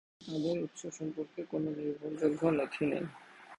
তাদের 0.21 0.57
উৎস 0.65 0.81
সম্পর্কে 0.97 1.39
কোন 1.51 1.63
নির্ভরযোগ্য 1.77 2.41
নথি 2.57 2.83
নেই। 2.91 3.03